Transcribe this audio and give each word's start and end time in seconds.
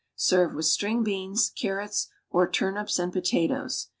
Serve 0.15 0.55
with 0.55 0.65
string 0.65 1.03
beans, 1.03 1.51
carrots 1.55 2.07
or 2.31 2.49
turnips 2.49 2.97
and 2.97 3.13
potatoes. 3.13 3.89